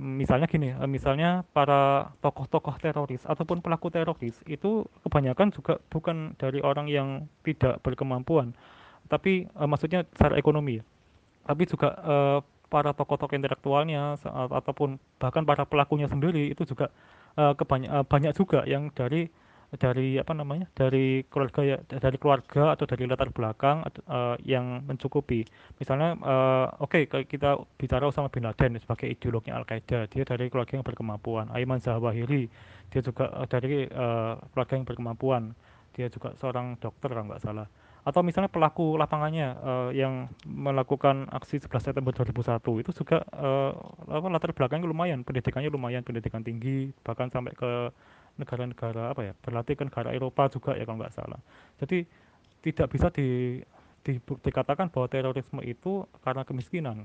misalnya 0.00 0.48
gini 0.48 0.72
eh, 0.72 0.88
misalnya 0.88 1.44
para 1.52 2.12
tokoh-tokoh 2.24 2.80
teroris 2.80 3.22
ataupun 3.28 3.60
pelaku 3.60 3.92
teroris 3.92 4.40
itu 4.48 4.88
kebanyakan 5.04 5.52
juga 5.52 5.76
bukan 5.92 6.32
dari 6.40 6.64
orang 6.64 6.88
yang 6.88 7.28
tidak 7.44 7.80
berkemampuan 7.84 8.56
tapi 9.12 9.44
eh, 9.46 9.68
maksudnya 9.68 10.08
secara 10.16 10.40
ekonomi 10.40 10.80
tapi 11.44 11.62
juga 11.68 11.88
eh, 12.00 12.38
para 12.72 12.96
tokoh-tokoh 12.96 13.36
intelektualnya 13.36 14.16
ataupun 14.32 14.96
bahkan 15.20 15.44
para 15.44 15.68
pelakunya 15.68 16.08
sendiri 16.08 16.48
itu 16.48 16.64
juga 16.64 16.88
uh, 17.36 17.52
uh, 17.52 18.04
banyak 18.08 18.32
juga 18.32 18.64
yang 18.64 18.88
dari 18.96 19.28
dari 19.80 20.20
apa 20.20 20.36
namanya 20.36 20.68
dari 20.76 21.24
keluarga 21.32 21.64
ya 21.64 21.76
dari 21.80 22.20
keluarga 22.20 22.76
atau 22.76 22.84
dari 22.84 23.08
latar 23.08 23.32
belakang 23.32 23.88
uh, 24.04 24.36
yang 24.44 24.84
mencukupi. 24.84 25.48
Misalnya 25.80 26.12
uh, 26.20 26.68
oke 26.84 27.08
okay, 27.08 27.24
kita 27.24 27.56
bicara 27.80 28.04
sama 28.12 28.28
bin 28.28 28.44
Laden 28.44 28.76
sebagai 28.76 29.08
ideolognya 29.08 29.56
Al 29.56 29.64
Qaeda 29.64 30.04
dia 30.12 30.24
dari 30.28 30.52
keluarga 30.52 30.76
yang 30.76 30.84
berkemampuan. 30.84 31.48
Aiman 31.56 31.80
Zawahiri 31.80 32.52
dia 32.92 33.00
juga 33.00 33.32
uh, 33.32 33.48
dari 33.48 33.88
uh, 33.88 34.36
keluarga 34.52 34.72
yang 34.76 34.84
berkemampuan. 34.84 35.42
Dia 35.96 36.08
juga 36.12 36.36
seorang 36.36 36.76
dokter 36.76 37.08
kalau 37.12 37.28
nggak 37.28 37.40
salah. 37.40 37.68
Atau 38.02 38.26
misalnya 38.26 38.50
pelaku 38.50 38.98
lapangannya 38.98 39.48
uh, 39.62 39.90
yang 39.94 40.26
melakukan 40.44 41.30
aksi 41.30 41.62
11 41.62 41.94
September 41.94 42.10
2001 42.10 42.82
itu 42.82 42.90
juga 42.98 43.22
uh, 43.30 44.26
latar 44.26 44.50
belakangnya 44.50 44.90
lumayan 44.90 45.22
pendidikannya 45.22 45.70
lumayan 45.70 46.02
pendidikan 46.02 46.42
tinggi 46.42 46.90
bahkan 47.06 47.30
sampai 47.30 47.54
ke 47.54 47.94
negara-negara 48.40 49.12
apa 49.12 49.20
ya 49.28 49.32
berlatih 49.44 49.74
ke 49.76 49.84
negara 49.84 50.10
Eropa 50.12 50.48
juga 50.48 50.72
ya 50.76 50.84
kalau 50.88 50.98
nggak 51.00 51.14
salah. 51.14 51.40
Jadi 51.80 52.04
tidak 52.62 52.88
bisa 52.94 53.10
di, 53.10 53.60
di, 54.06 54.22
dikatakan 54.22 54.88
bahwa 54.88 55.10
terorisme 55.10 55.60
itu 55.66 56.06
karena 56.22 56.46
kemiskinan. 56.46 57.04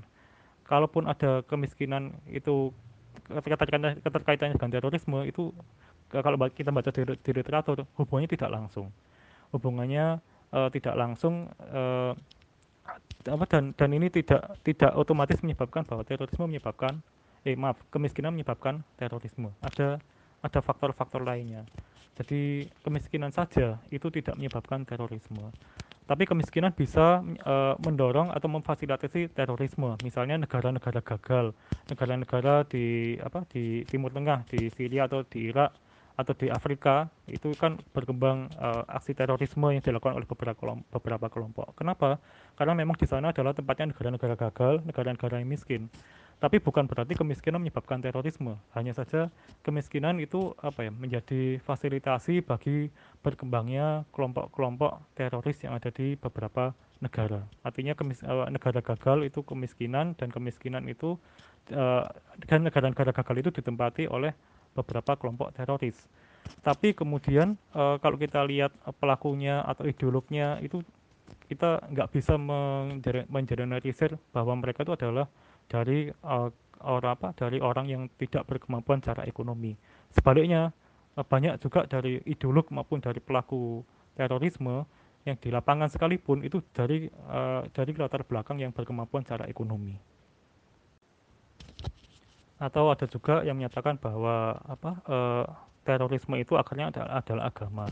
Kalaupun 0.64 1.08
ada 1.10 1.42
kemiskinan 1.44 2.14
itu 2.30 2.70
keterkaitannya, 3.26 4.00
keterkaitannya 4.00 4.54
dengan 4.56 4.72
terorisme 4.72 5.26
itu 5.26 5.50
kalau 6.08 6.40
kita 6.48 6.72
baca 6.72 6.88
di, 6.88 7.02
di 7.04 7.30
literatur 7.34 7.84
hubungannya 8.00 8.30
tidak 8.32 8.50
langsung. 8.52 8.88
Hubungannya 9.52 10.20
uh, 10.52 10.68
tidak 10.72 10.94
langsung 10.96 11.48
uh, 11.72 12.12
apa 13.28 13.44
dan 13.44 13.76
dan 13.76 13.92
ini 13.92 14.08
tidak 14.08 14.56
tidak 14.64 14.96
otomatis 14.96 15.44
menyebabkan 15.44 15.84
bahwa 15.84 16.00
terorisme 16.08 16.48
menyebabkan 16.48 17.04
eh 17.44 17.52
maaf 17.52 17.76
kemiskinan 17.92 18.32
menyebabkan 18.32 18.80
terorisme. 18.96 19.52
Ada 19.60 20.00
ada 20.44 20.60
faktor-faktor 20.62 21.22
lainnya 21.22 21.64
jadi 22.18 22.66
kemiskinan 22.82 23.30
saja 23.30 23.78
itu 23.94 24.10
tidak 24.10 24.34
menyebabkan 24.34 24.82
terorisme 24.82 25.54
tapi 26.08 26.24
kemiskinan 26.24 26.72
bisa 26.72 27.20
uh, 27.44 27.76
mendorong 27.84 28.32
atau 28.32 28.48
memfasilitasi 28.48 29.28
terorisme 29.36 29.94
misalnya 30.00 30.40
negara-negara 30.40 31.04
gagal 31.04 31.52
negara-negara 31.92 32.64
di 32.64 33.16
apa 33.20 33.44
di 33.52 33.84
Timur 33.84 34.10
Tengah 34.10 34.48
di 34.48 34.72
Syria 34.72 35.04
atau 35.04 35.20
di 35.22 35.52
Irak 35.52 35.76
atau 36.18 36.34
di 36.34 36.50
Afrika 36.50 37.06
itu 37.30 37.54
kan 37.54 37.78
berkembang 37.94 38.50
uh, 38.58 38.82
aksi 38.90 39.14
terorisme 39.14 39.70
yang 39.70 39.78
dilakukan 39.78 40.18
oleh 40.18 40.26
beberapa 40.26 40.58
kelompok, 40.58 40.90
beberapa 40.98 41.26
kelompok. 41.30 41.78
Kenapa? 41.78 42.18
Karena 42.58 42.74
memang 42.74 42.98
di 42.98 43.06
sana 43.06 43.30
adalah 43.30 43.54
tempatnya 43.54 43.94
negara-negara 43.94 44.34
gagal, 44.34 44.82
negara-negara 44.82 45.38
yang 45.38 45.46
miskin. 45.46 45.86
Tapi 46.38 46.62
bukan 46.62 46.86
berarti 46.86 47.18
kemiskinan 47.18 47.58
menyebabkan 47.58 47.98
terorisme. 47.98 48.54
Hanya 48.70 48.94
saja 48.94 49.26
kemiskinan 49.66 50.22
itu 50.22 50.54
apa 50.62 50.86
ya 50.86 50.92
menjadi 50.94 51.58
fasilitasi 51.66 52.46
bagi 52.46 52.94
berkembangnya 53.26 54.06
kelompok-kelompok 54.14 55.02
teroris 55.18 55.58
yang 55.66 55.74
ada 55.74 55.90
di 55.90 56.14
beberapa 56.14 56.70
negara. 57.02 57.42
Artinya 57.66 57.98
kemis, 57.98 58.22
uh, 58.22 58.46
negara 58.54 58.78
gagal 58.78 59.26
itu 59.26 59.42
kemiskinan 59.42 60.14
dan 60.14 60.30
kemiskinan 60.30 60.86
itu 60.86 61.18
uh, 61.74 62.06
dan 62.46 62.62
negara-negara 62.62 63.10
gagal 63.10 63.36
itu 63.42 63.50
ditempati 63.58 64.06
oleh 64.06 64.30
beberapa 64.78 65.18
kelompok 65.18 65.50
teroris. 65.58 65.98
Tapi 66.62 66.94
kemudian 66.94 67.58
uh, 67.74 67.98
kalau 67.98 68.14
kita 68.14 68.46
lihat 68.46 68.70
pelakunya 69.02 69.66
atau 69.66 69.90
ideolognya 69.90 70.62
itu 70.62 70.86
kita 71.50 71.82
nggak 71.92 72.08
bisa 72.14 72.38
mengeneralisir 72.38 74.16
bahwa 74.32 74.54
mereka 74.54 74.86
itu 74.86 74.94
adalah 74.94 75.26
dari 75.68 76.08
uh, 76.24 76.48
orang 76.82 77.12
apa 77.14 77.28
dari 77.36 77.60
orang 77.60 77.86
yang 77.86 78.02
tidak 78.16 78.48
berkemampuan 78.48 79.04
secara 79.04 79.28
ekonomi. 79.28 79.76
Sebaliknya 80.16 80.72
uh, 81.14 81.24
banyak 81.24 81.60
juga 81.60 81.84
dari 81.84 82.18
ideolog 82.24 82.68
maupun 82.72 82.98
dari 82.98 83.20
pelaku 83.20 83.84
terorisme 84.16 84.88
yang 85.28 85.36
di 85.38 85.52
lapangan 85.52 85.92
sekalipun 85.92 86.40
itu 86.42 86.64
dari 86.72 87.06
uh, 87.28 87.62
dari 87.70 87.92
latar 87.94 88.24
belakang 88.24 88.58
yang 88.58 88.72
berkemampuan 88.72 89.22
secara 89.22 89.44
ekonomi. 89.46 89.94
Atau 92.58 92.90
ada 92.90 93.06
juga 93.06 93.46
yang 93.46 93.54
menyatakan 93.54 94.02
bahwa 94.02 94.58
apa 94.66 94.98
e, 95.06 95.18
terorisme 95.86 96.34
itu 96.42 96.58
akarnya 96.58 96.90
adalah, 96.90 97.22
adalah 97.22 97.44
agama. 97.46 97.86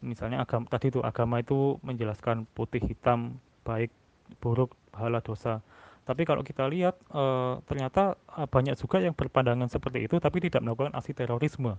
Misalnya 0.00 0.40
agama 0.40 0.64
tadi 0.64 0.88
itu 0.88 1.04
agama 1.04 1.44
itu 1.44 1.76
menjelaskan 1.84 2.48
putih 2.56 2.80
hitam 2.88 3.36
baik 3.68 3.92
buruk 4.40 4.72
pahala 4.96 5.20
dosa 5.20 5.60
tapi 6.08 6.24
kalau 6.24 6.40
kita 6.40 6.64
lihat 6.64 6.96
e, 7.12 7.24
ternyata 7.68 8.16
e, 8.32 8.48
banyak 8.48 8.80
juga 8.80 9.04
yang 9.04 9.12
berpandangan 9.12 9.68
seperti 9.68 10.08
itu 10.08 10.16
tapi 10.16 10.40
tidak 10.40 10.64
melakukan 10.64 10.96
aksi 10.96 11.12
terorisme 11.12 11.76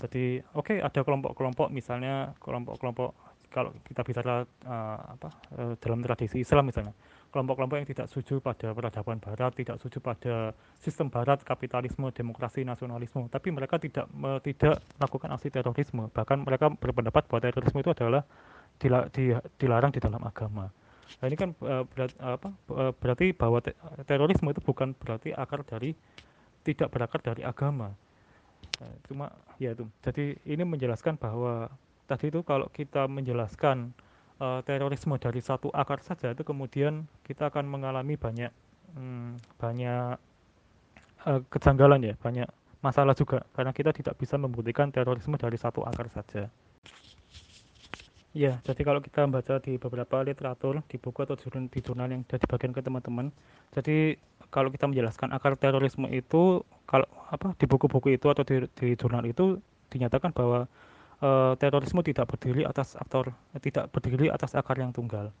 jadi 0.00 0.40
oke 0.56 0.72
okay, 0.72 0.78
ada 0.80 1.04
kelompok-kelompok 1.04 1.68
misalnya 1.68 2.32
kelompok-kelompok 2.40 3.12
kalau 3.52 3.68
kita 3.84 4.00
bicara 4.00 4.48
uh, 4.64 4.98
apa 5.12 5.28
uh, 5.60 5.76
dalam 5.76 6.00
tradisi 6.00 6.40
Islam 6.40 6.72
misalnya 6.72 6.96
kelompok-kelompok 7.32 7.76
yang 7.80 7.88
tidak 7.88 8.06
setuju 8.12 8.44
pada 8.44 8.76
peradaban 8.76 9.16
barat, 9.16 9.56
tidak 9.56 9.80
setuju 9.80 10.04
pada 10.04 10.52
sistem 10.84 11.08
barat, 11.08 11.40
kapitalisme, 11.40 12.12
demokrasi, 12.12 12.60
nasionalisme, 12.60 13.24
tapi 13.32 13.48
mereka 13.48 13.80
tidak 13.80 14.04
me, 14.12 14.36
tidak 14.44 14.84
melakukan 15.00 15.32
aksi 15.32 15.48
terorisme. 15.48 16.12
Bahkan 16.12 16.44
mereka 16.44 16.68
berpendapat 16.68 17.24
bahwa 17.32 17.40
terorisme 17.40 17.80
itu 17.80 17.90
adalah 17.96 18.22
dila, 18.76 19.08
di, 19.08 19.32
dilarang 19.56 19.90
di 19.96 20.00
dalam 20.04 20.20
agama. 20.20 20.68
Nah, 21.20 21.26
ini 21.28 21.36
kan 21.38 21.50
uh, 21.62 21.84
berat, 21.86 22.12
apa, 22.18 22.50
uh, 22.72 22.92
berarti 22.96 23.30
bahwa 23.36 23.62
te, 23.62 23.76
terorisme 24.08 24.50
itu 24.50 24.62
bukan 24.64 24.96
berarti 24.96 25.30
akar 25.34 25.62
dari 25.62 25.94
tidak 26.62 26.90
berakar 26.90 27.20
dari 27.22 27.42
agama. 27.42 27.94
Nah, 28.80 28.94
cuma 29.06 29.26
ya 29.58 29.74
itu. 29.74 29.86
Jadi 30.02 30.38
ini 30.46 30.62
menjelaskan 30.66 31.18
bahwa 31.18 31.70
tadi 32.06 32.28
itu 32.28 32.40
kalau 32.42 32.66
kita 32.70 33.06
menjelaskan 33.06 33.94
uh, 34.42 34.60
terorisme 34.66 35.14
dari 35.16 35.38
satu 35.38 35.70
akar 35.70 36.02
saja 36.02 36.34
itu 36.34 36.42
kemudian 36.42 37.06
kita 37.22 37.48
akan 37.48 37.64
mengalami 37.70 38.18
banyak 38.18 38.50
hmm, 38.98 39.38
banyak 39.56 40.18
uh, 41.26 41.40
kejanggalan 41.48 42.02
ya 42.02 42.14
banyak 42.18 42.48
masalah 42.82 43.14
juga 43.14 43.46
karena 43.54 43.70
kita 43.70 43.94
tidak 43.94 44.18
bisa 44.18 44.34
membuktikan 44.34 44.90
terorisme 44.90 45.38
dari 45.38 45.54
satu 45.54 45.86
akar 45.86 46.10
saja 46.10 46.50
ya 48.32 48.60
jadi 48.64 48.80
kalau 48.80 49.00
kita 49.04 49.28
membaca 49.28 49.60
di 49.60 49.76
beberapa 49.76 50.24
literatur 50.24 50.80
di 50.88 50.96
buku 50.96 51.18
atau 51.24 51.36
di 51.36 51.80
jurnal 51.84 52.08
yang 52.08 52.24
sudah 52.24 52.40
dibagikan 52.40 52.72
ke 52.72 52.80
teman-teman 52.80 53.26
jadi 53.76 54.16
kalau 54.52 54.68
kita 54.68 54.84
menjelaskan 54.88 55.32
akar 55.32 55.56
terorisme 55.56 56.08
itu 56.12 56.60
kalau 56.84 57.08
apa 57.32 57.56
di 57.56 57.64
buku-buku 57.64 58.16
itu 58.16 58.28
atau 58.28 58.44
di, 58.44 58.68
di 58.76 58.96
jurnal 58.96 59.24
itu 59.24 59.60
dinyatakan 59.92 60.32
bahwa 60.32 60.68
uh, 61.24 61.52
terorisme 61.56 62.00
tidak 62.04 62.28
berdiri 62.28 62.64
atas 62.68 62.96
aktor 62.96 63.32
tidak 63.60 63.88
berdiri 63.92 64.28
atas 64.28 64.52
akar 64.52 64.76
yang 64.76 64.90
tunggal. 64.92 65.32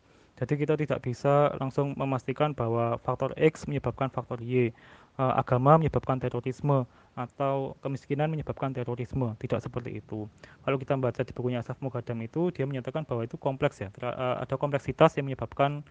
Jadi 0.42 0.58
kita 0.58 0.74
tidak 0.74 1.06
bisa 1.06 1.54
langsung 1.62 1.94
memastikan 1.94 2.50
bahwa 2.50 2.98
faktor 2.98 3.30
X 3.38 3.70
menyebabkan 3.70 4.10
faktor 4.10 4.42
Y, 4.42 4.74
uh, 5.14 5.38
agama 5.38 5.78
menyebabkan 5.78 6.18
terorisme 6.18 6.82
atau 7.14 7.78
kemiskinan 7.78 8.26
menyebabkan 8.26 8.74
terorisme. 8.74 9.38
Tidak 9.38 9.62
seperti 9.62 10.02
itu. 10.02 10.26
Kalau 10.66 10.76
kita 10.82 10.98
membaca 10.98 11.22
di 11.22 11.30
bukunya 11.30 11.62
Asaf 11.62 11.78
Mugadam 11.78 12.18
itu 12.26 12.50
dia 12.50 12.66
menyatakan 12.66 13.06
bahwa 13.06 13.22
itu 13.22 13.38
kompleks 13.38 13.78
ya. 13.86 13.94
uh, 14.02 14.42
ada 14.42 14.58
kompleksitas 14.58 15.14
yang 15.14 15.30
menyebabkan 15.30 15.86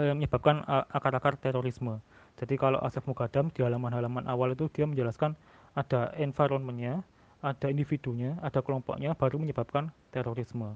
yang 0.00 0.16
menyebabkan 0.16 0.64
akar-akar 0.88 1.36
terorisme. 1.36 2.00
Jadi 2.40 2.56
kalau 2.56 2.80
Asaf 2.80 3.04
Mugadam 3.04 3.52
di 3.52 3.60
halaman-halaman 3.60 4.24
awal 4.24 4.56
itu 4.56 4.72
dia 4.72 4.88
menjelaskan 4.88 5.36
ada 5.76 6.12
environmentnya, 6.16 7.04
ada 7.44 7.68
individunya, 7.68 8.40
ada 8.40 8.64
kelompoknya 8.64 9.12
baru 9.12 9.36
menyebabkan 9.36 9.92
terorisme. 10.08 10.72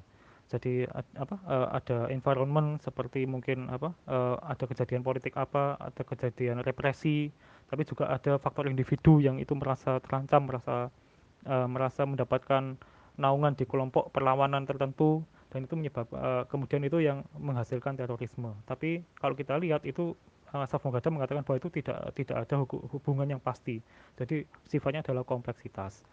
Jadi 0.46 0.86
apa 1.18 1.36
uh, 1.42 1.68
ada 1.74 2.06
environment 2.14 2.78
seperti 2.78 3.26
mungkin 3.26 3.66
apa 3.66 3.90
uh, 4.06 4.38
ada 4.46 4.62
kejadian 4.70 5.02
politik 5.02 5.34
apa, 5.34 5.74
ada 5.82 6.02
kejadian 6.06 6.62
represi, 6.62 7.34
tapi 7.66 7.82
juga 7.82 8.06
ada 8.14 8.38
faktor 8.38 8.70
individu 8.70 9.18
yang 9.18 9.42
itu 9.42 9.58
merasa 9.58 9.98
terancam, 9.98 10.46
merasa 10.46 10.86
uh, 11.50 11.66
merasa 11.66 12.06
mendapatkan 12.06 12.78
naungan 13.18 13.58
di 13.58 13.66
kelompok 13.66 14.14
perlawanan 14.14 14.62
tertentu 14.68 15.26
dan 15.50 15.64
itu 15.64 15.74
menyebab 15.78 16.04
kemudian 16.52 16.84
itu 16.84 17.00
yang 17.00 17.24
menghasilkan 17.32 17.96
terorisme. 17.96 18.52
Tapi 18.68 19.00
kalau 19.16 19.32
kita 19.32 19.56
lihat 19.56 19.82
itu 19.88 20.12
Asaf 20.46 20.78
mengatakan 20.86 21.42
bahwa 21.42 21.58
itu 21.58 21.68
tidak 21.68 22.14
tidak 22.14 22.46
ada 22.46 22.62
hubungan 22.64 23.26
yang 23.26 23.42
pasti. 23.42 23.82
Jadi 24.14 24.46
sifatnya 24.64 25.02
adalah 25.02 25.26
kompleksitas 25.26 26.06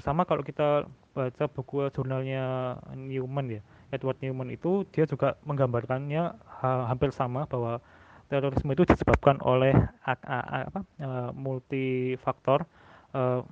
sama 0.00 0.28
kalau 0.28 0.44
kita 0.44 0.84
baca 1.16 1.44
buku 1.48 1.88
jurnalnya 1.92 2.76
Newman 2.92 3.48
ya 3.48 3.62
Edward 3.94 4.20
Newman 4.20 4.52
itu 4.52 4.84
dia 4.92 5.08
juga 5.08 5.40
menggambarkannya 5.48 6.36
ha 6.60 6.90
hampir 6.90 7.14
sama 7.14 7.48
bahwa 7.48 7.80
terorisme 8.26 8.74
itu 8.74 8.82
disebabkan 8.84 9.38
oleh 9.40 9.72
apa 10.02 10.82
uh, 10.98 11.30
multifaktor 11.30 12.66
uh, 13.14 13.46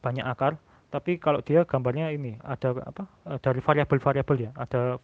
banyak 0.00 0.24
akar. 0.24 0.56
Tapi 0.88 1.18
kalau 1.18 1.42
dia 1.44 1.66
gambarnya 1.68 2.08
ini 2.14 2.40
ada 2.40 2.72
apa 2.88 3.04
uh, 3.28 3.38
dari 3.44 3.60
variabel-variabel 3.60 4.48
ya. 4.48 4.50
Ada 4.56 4.96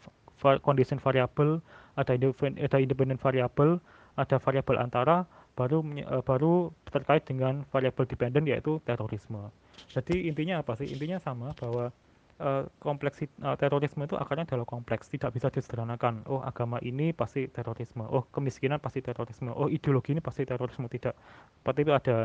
condition 0.65 0.97
variable 0.97 1.61
ada 2.01 2.17
independent, 2.17 2.65
ada 2.65 2.79
independent 2.81 3.21
variable 3.21 3.77
ada 4.19 4.37
variabel 4.37 4.77
antara, 4.77 5.25
baru 5.61 5.85
uh, 5.85 6.25
baru 6.25 6.73
terkait 6.89 7.29
dengan 7.29 7.69
variabel 7.69 8.09
dependent 8.09 8.49
yaitu 8.49 8.81
terorisme. 8.89 9.53
Jadi 9.93 10.25
intinya 10.25 10.65
apa 10.65 10.81
sih? 10.81 10.89
Intinya 10.89 11.21
sama 11.21 11.53
bahwa 11.61 11.93
uh, 12.41 12.65
kompleksi 12.81 13.29
uh, 13.45 13.55
terorisme 13.61 14.09
itu 14.09 14.17
akarnya 14.17 14.49
adalah 14.49 14.65
kompleks, 14.65 15.13
tidak 15.13 15.37
bisa 15.37 15.53
disederhanakan. 15.53 16.25
Oh 16.25 16.41
agama 16.41 16.81
ini 16.81 17.13
pasti 17.13 17.45
terorisme, 17.53 18.09
oh 18.09 18.25
kemiskinan 18.33 18.81
pasti 18.81 19.05
terorisme, 19.05 19.53
oh 19.53 19.69
ideologi 19.69 20.17
ini 20.17 20.25
pasti 20.25 20.49
terorisme 20.49 20.89
tidak. 20.89 21.13
Seperti 21.61 21.79
itu 21.85 21.93
ada 21.93 22.17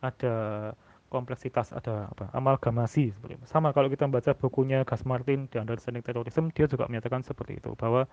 ada 0.00 0.34
kompleksitas 1.08 1.72
ada 1.72 2.08
apa 2.12 2.28
amalgamasi 2.36 3.12
seperti. 3.16 3.40
Sama 3.48 3.72
kalau 3.72 3.88
kita 3.88 4.04
membaca 4.04 4.32
bukunya 4.36 4.84
Gas 4.84 5.08
Martin 5.08 5.48
di 5.48 5.56
Understanding 5.56 6.04
Terrorism 6.04 6.52
dia 6.52 6.68
juga 6.68 6.84
menyatakan 6.84 7.24
seperti 7.24 7.56
itu 7.60 7.72
bahwa 7.80 8.04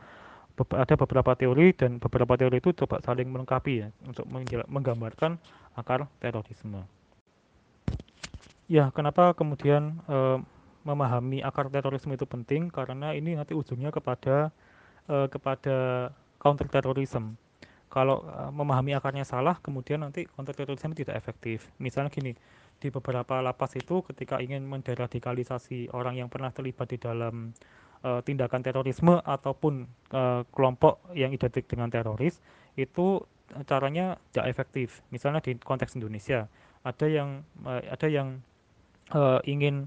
ada 0.56 0.96
beberapa 0.96 1.36
teori 1.36 1.76
dan 1.76 2.00
beberapa 2.00 2.40
teori 2.40 2.64
itu 2.64 2.72
coba 2.72 3.04
saling 3.04 3.28
melengkapi 3.28 3.74
ya 3.84 3.88
untuk 4.08 4.24
menggambarkan 4.72 5.36
akar 5.76 6.08
terorisme. 6.24 6.88
Ya, 8.66 8.90
kenapa 8.96 9.36
kemudian 9.38 10.02
e, 10.10 10.42
memahami 10.88 11.44
akar 11.46 11.70
terorisme 11.70 12.18
itu 12.18 12.26
penting? 12.26 12.72
Karena 12.74 13.14
ini 13.14 13.38
nanti 13.38 13.54
ujungnya 13.54 13.94
kepada 13.94 14.50
e, 15.06 15.30
kepada 15.30 16.10
counter 16.42 16.66
terorisme. 16.72 17.38
Kalau 17.92 18.26
e, 18.26 18.42
memahami 18.50 18.98
akarnya 18.98 19.28
salah, 19.28 19.62
kemudian 19.62 20.02
nanti 20.02 20.26
counter 20.26 20.56
terorisme 20.56 20.98
tidak 20.98 21.14
efektif. 21.14 21.70
Misalnya 21.78 22.10
gini, 22.10 22.34
di 22.82 22.90
beberapa 22.90 23.38
lapas 23.40 23.78
itu 23.78 24.02
ketika 24.02 24.42
ingin 24.42 24.66
menderadikalisasi 24.66 25.94
orang 25.94 26.18
yang 26.18 26.28
pernah 26.32 26.50
terlibat 26.50 26.90
di 26.90 26.98
dalam 26.98 27.54
tindakan 28.26 28.62
terorisme 28.62 29.18
ataupun 29.24 29.90
uh, 30.14 30.46
kelompok 30.54 31.02
yang 31.18 31.34
identik 31.34 31.66
dengan 31.66 31.90
teroris 31.90 32.38
itu 32.78 33.24
caranya 33.66 34.20
tidak 34.34 34.46
efektif. 34.52 34.88
Misalnya 35.10 35.42
di 35.42 35.58
konteks 35.58 35.98
Indonesia 35.98 36.46
ada 36.86 37.06
yang 37.10 37.42
uh, 37.66 37.82
ada 37.82 38.08
yang 38.10 38.42
ingin 39.46 39.86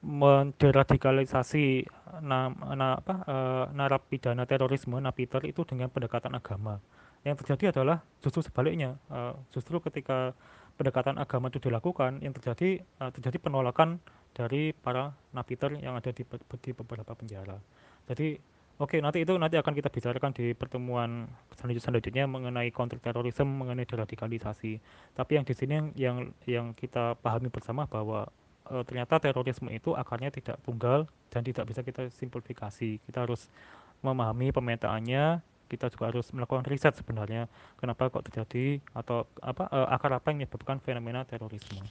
menderadikalisasi 0.00 1.84
na, 2.24 2.48
na, 2.72 2.96
apa, 2.96 3.14
uh, 3.28 3.64
narapidana 3.76 4.48
terorisme 4.48 4.96
napiter 4.96 5.44
itu 5.44 5.60
dengan 5.68 5.92
pendekatan 5.92 6.32
agama. 6.32 6.80
Yang 7.20 7.44
terjadi 7.44 7.76
adalah 7.76 8.00
justru 8.24 8.40
sebaliknya. 8.40 8.96
Uh, 9.12 9.36
justru 9.52 9.76
ketika 9.84 10.32
pendekatan 10.80 11.20
agama 11.20 11.52
itu 11.52 11.60
dilakukan, 11.60 12.24
yang 12.24 12.32
terjadi 12.32 12.80
uh, 12.96 13.12
terjadi 13.12 13.36
penolakan 13.44 14.00
dari 14.34 14.70
para 14.72 15.10
napiter 15.34 15.74
yang 15.78 15.98
ada 15.98 16.10
di, 16.14 16.22
di 16.62 16.70
beberapa 16.70 17.12
penjara. 17.14 17.58
Jadi 18.06 18.38
oke 18.80 18.96
okay, 18.96 19.00
nanti 19.02 19.22
itu 19.22 19.36
nanti 19.36 19.60
akan 19.60 19.74
kita 19.76 19.92
bicarakan 19.92 20.32
di 20.32 20.56
pertemuan 20.56 21.28
selanjutnya 21.60 22.24
mengenai 22.24 22.70
kontrterorisme, 22.72 23.46
mengenai 23.46 23.84
deradikalisasi. 23.84 24.80
Tapi 25.14 25.32
yang 25.38 25.44
di 25.44 25.54
sini 25.54 25.74
yang 25.98 26.30
yang 26.46 26.72
kita 26.72 27.18
pahami 27.20 27.50
bersama 27.52 27.84
bahwa 27.84 28.30
uh, 28.70 28.82
ternyata 28.86 29.18
terorisme 29.18 29.68
itu 29.68 29.92
akarnya 29.92 30.30
tidak 30.30 30.56
tunggal 30.62 31.04
dan 31.28 31.42
tidak 31.44 31.68
bisa 31.68 31.80
kita 31.82 32.08
simplifikasi. 32.14 33.02
Kita 33.04 33.26
harus 33.26 33.50
memahami 34.00 34.48
pemetaannya, 34.50 35.44
kita 35.68 35.86
juga 35.92 36.10
harus 36.10 36.26
melakukan 36.34 36.66
riset 36.66 36.96
sebenarnya 36.96 37.46
kenapa 37.78 38.10
kok 38.10 38.26
terjadi 38.26 38.82
atau 38.96 39.28
apa 39.38 39.70
uh, 39.70 39.88
akar 39.94 40.16
apa 40.16 40.32
yang 40.32 40.42
menyebabkan 40.42 40.82
fenomena 40.82 41.22
terorisme. 41.22 41.84